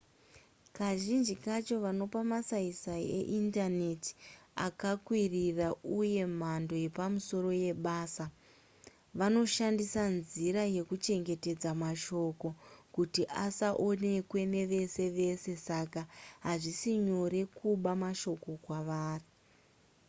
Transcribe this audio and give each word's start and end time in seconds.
kazhinji 0.77 1.35
kacho 1.45 1.75
vanopa 1.85 2.21
masaisai 2.31 3.05
eindaneti 3.19 4.11
akakwirira 4.67 5.67
uye 5.99 6.23
mhando 6.39 6.75
yepamusoro 6.83 7.51
yebasa 7.63 8.25
vanoshandisa 9.19 10.03
nzira 10.17 10.61
yekuchengetedza 10.75 11.71
mashoko 11.83 12.47
kuti 12.95 13.21
asaonekwe 13.45 14.41
nevese 14.53 15.03
vese 15.17 15.51
saka 15.67 16.01
hazvisi 16.45 16.91
nyore 17.05 17.41
kuba 17.57 17.91
mashoko 18.03 18.49
kwavari 18.63 19.27